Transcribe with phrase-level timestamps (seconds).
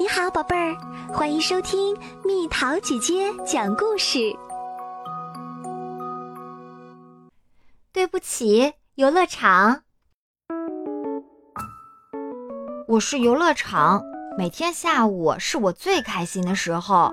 [0.00, 0.76] 你好，宝贝儿，
[1.12, 4.32] 欢迎收听蜜桃姐姐讲故事。
[7.92, 9.82] 对不起，游乐场。
[12.86, 14.04] 我是游乐场，
[14.38, 17.12] 每天下午是我最开心的时候，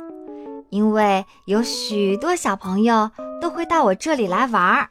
[0.69, 3.09] 因为有许多小朋友
[3.41, 4.89] 都会到我这里来玩儿。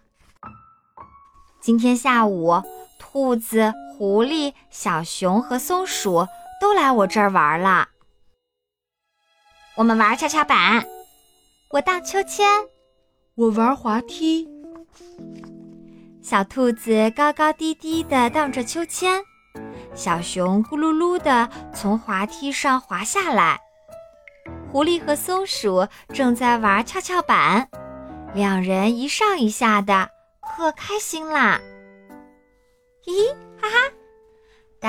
[1.60, 2.60] 今天下午，
[2.98, 6.26] 兔子、狐狸、小熊和松鼠。
[6.64, 7.86] 都来我这儿玩了。
[9.76, 10.82] 我们玩跷跷板，
[11.68, 12.48] 我荡秋千，
[13.34, 14.48] 我玩滑梯。
[16.22, 19.22] 小兔子高高低低的荡着秋千，
[19.94, 23.60] 小熊咕噜噜的从滑梯上滑下来。
[24.72, 27.68] 狐狸和松鼠正在玩跷跷板，
[28.32, 30.08] 两人一上一下的，
[30.56, 31.60] 可开心啦！
[33.04, 33.53] 嘿嘿，哈哈。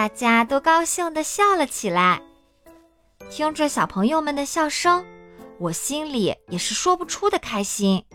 [0.05, 2.21] 大家都高兴地笑了起来，
[3.31, 5.03] 听着小朋友们的笑声，
[5.57, 8.05] 我心里也是说不出的开心。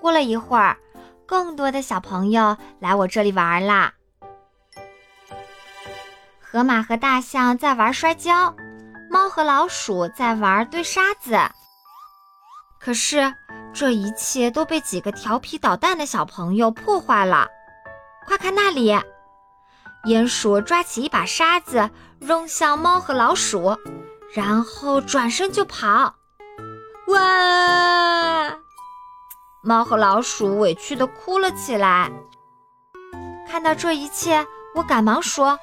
[0.00, 0.78] 过了一会儿，
[1.26, 3.94] 更多的小朋友来我这里玩啦。
[6.38, 8.54] 河马和大象在玩摔跤，
[9.10, 11.36] 猫和老鼠在玩堆沙子。
[12.78, 13.34] 可是
[13.74, 17.48] 这一切都被几个调皮捣蛋的小朋友破坏了。
[18.24, 18.96] 快看那里！
[20.04, 23.76] 鼹鼠抓起一把沙子扔向猫和老鼠，
[24.32, 26.14] 然后转身就跑。
[27.08, 28.56] 哇！
[29.62, 32.10] 猫和老鼠委屈地哭了起来。
[33.46, 35.58] 看到这一切，我赶忙说：“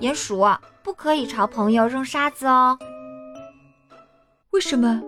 [0.00, 0.46] 鼹鼠
[0.82, 2.78] 不可以朝朋友扔沙子哦。”
[4.50, 5.02] 为什么？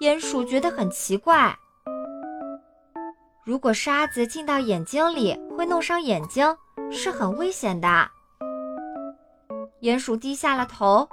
[0.00, 1.56] 鼹鼠觉得很奇怪。
[3.44, 6.56] 如果沙子进到眼睛里，会弄伤眼睛。
[6.94, 8.10] 是很危险的。
[9.80, 11.08] 鼹鼠低下了头，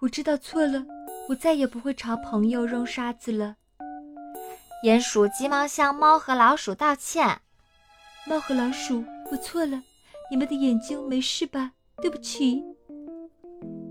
[0.00, 0.84] 我知道错了，
[1.28, 3.54] 我再也不会朝朋友扔沙子了。
[4.84, 7.40] 鼹鼠急忙向猫和老鼠道歉
[8.26, 9.80] ：“猫和老鼠，我错了，
[10.28, 11.70] 你们的眼睛没事吧？
[11.98, 12.64] 对不起。”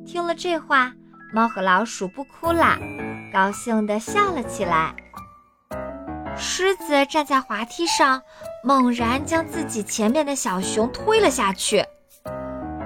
[0.05, 0.93] 听了这话，
[1.33, 2.77] 猫和老鼠不哭了，
[3.31, 4.93] 高兴地笑了起来。
[6.41, 8.21] 狮子站在滑梯上。
[8.63, 11.83] 猛然将自己前面的小熊推了下去，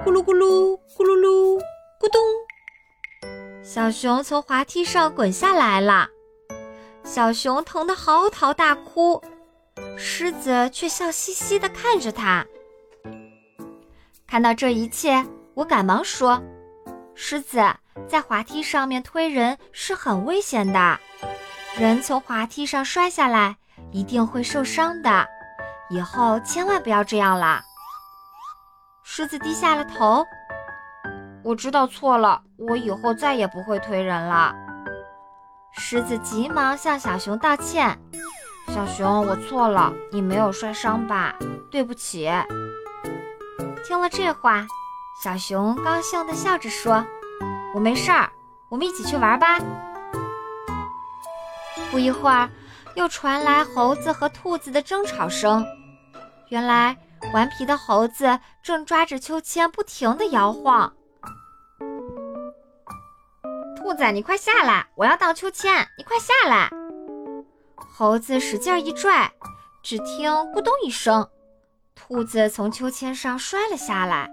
[0.02, 1.60] 咕噜咕噜，咕噜噜，
[2.00, 2.22] 咕咚！
[3.62, 6.08] 小熊从滑梯上滚下来了，
[7.04, 9.22] 小熊疼得嚎啕大哭，
[9.98, 12.46] 狮子却笑嘻嘻地看着它。
[14.26, 16.42] 看到这一切，我赶忙说
[17.14, 17.62] ：“狮子，
[18.08, 20.98] 在滑梯上面推人是很危险的，
[21.78, 23.56] 人从滑梯上摔下来
[23.92, 25.26] 一定会受伤的。”
[25.88, 27.62] 以后千万不要这样啦！
[29.04, 30.26] 狮子低下了头。
[31.44, 34.52] 我知道错了，我以后再也不会推人了。
[35.70, 37.96] 狮子急忙向小熊道歉
[38.74, 41.36] ：“小熊，我错了，你没有摔伤吧？
[41.70, 42.28] 对不起。”
[43.86, 44.66] 听了这话，
[45.22, 47.06] 小熊高兴地笑着说
[47.76, 48.28] ：“我没事儿，
[48.68, 49.60] 我们一起去玩吧。”
[51.90, 52.48] 不一会儿。
[52.94, 55.66] 又传来猴子和兔子的争吵声。
[56.48, 56.96] 原来，
[57.34, 60.90] 顽皮的猴子正抓着秋千不停地摇晃。
[63.76, 64.86] 兔子，你快下来！
[64.94, 66.70] 我要荡秋千，你快下来！
[67.76, 69.30] 猴子使劲一拽，
[69.82, 71.28] 只听“咕咚”一声，
[71.94, 74.30] 兔子从秋千上摔了下来。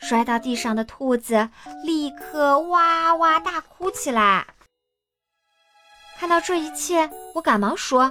[0.00, 1.48] 摔到地上的兔子
[1.84, 4.44] 立刻哇哇大哭起来。
[6.18, 8.10] 看到这一切，我赶忙说：“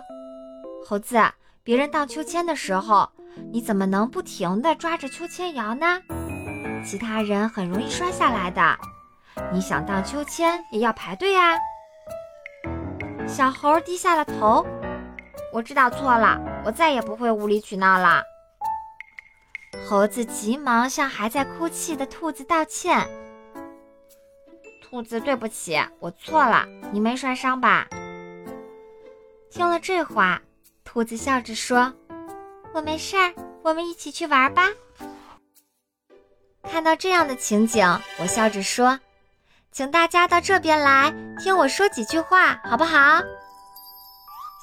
[0.85, 1.17] 猴子，
[1.63, 3.09] 别人荡秋千的时候，
[3.51, 5.99] 你怎么能不停地抓着秋千摇呢？
[6.85, 8.77] 其他人很容易摔下来的。
[9.51, 11.57] 你想荡秋千，也要排队啊。”
[13.27, 14.65] 小猴低下了头
[15.53, 18.21] ：“我知道错了，我再也不会无理取闹了。”
[19.87, 23.07] 猴子急忙向还在哭泣的兔子道歉。
[24.93, 26.67] 兔子，对不起，我错了。
[26.91, 27.87] 你没摔伤吧？
[29.49, 30.39] 听了这话，
[30.85, 31.91] 兔子笑着说
[32.75, 34.69] ：“我没事儿，我们一起去玩吧。”
[36.69, 37.83] 看到这样的情景，
[38.19, 38.99] 我笑着说
[39.73, 43.19] ：“请大家到这边来，听我说几句话，好不好？”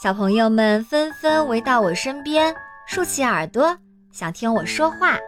[0.00, 2.54] 小朋友们纷纷围到我身边，
[2.86, 3.76] 竖起耳朵，
[4.12, 5.18] 想听我说话。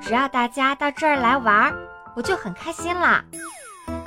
[0.00, 1.72] 只要大家到这儿来玩儿，
[2.14, 3.24] 我就很开心啦。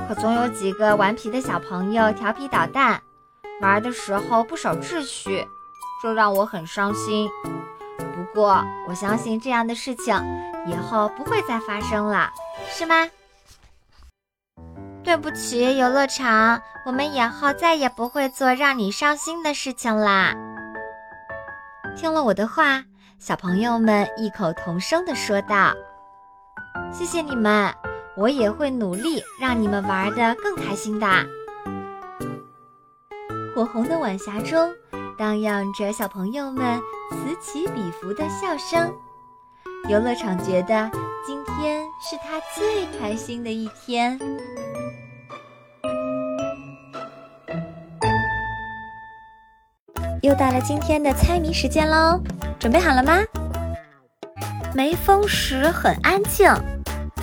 [0.07, 3.01] 可总有几个顽皮的小朋友调皮捣蛋，
[3.61, 5.47] 玩的时候不守秩序，
[6.01, 7.29] 这让我很伤心。
[7.97, 10.15] 不过我相信这样的事情
[10.67, 12.29] 以后不会再发生了，
[12.69, 13.09] 是吗？
[15.03, 20.33] 对不起，游乐场，我们以后再也不会做让你伤心的事情啦。
[21.95, 22.83] 听了我的话，
[23.19, 25.73] 小朋友们异口同声地说道
[26.91, 27.73] ：“谢谢你们，
[28.17, 31.07] 我也会努力让你们玩得更开心的。”
[33.55, 34.73] 火红的晚霞中，
[35.17, 36.81] 荡漾着小朋友们
[37.11, 38.93] 此起彼伏的笑声。
[39.87, 40.89] 游乐场觉得
[41.25, 44.19] 今天是他最开心的一天。
[50.21, 52.19] 又到了今天的猜谜时间喽，
[52.59, 53.19] 准备好了吗？
[54.73, 56.51] 没风时很安静，